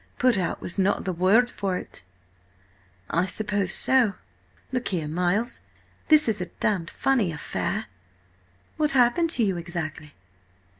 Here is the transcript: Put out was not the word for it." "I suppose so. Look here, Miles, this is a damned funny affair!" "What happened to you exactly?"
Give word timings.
Put 0.17 0.35
out 0.35 0.61
was 0.61 0.79
not 0.79 1.05
the 1.05 1.13
word 1.13 1.51
for 1.51 1.77
it." 1.77 2.01
"I 3.11 3.25
suppose 3.27 3.71
so. 3.71 4.13
Look 4.71 4.87
here, 4.87 5.07
Miles, 5.07 5.59
this 6.07 6.27
is 6.27 6.41
a 6.41 6.47
damned 6.47 6.89
funny 6.89 7.31
affair!" 7.31 7.85
"What 8.77 8.93
happened 8.97 9.29
to 9.37 9.43
you 9.43 9.57
exactly?" 9.57 10.15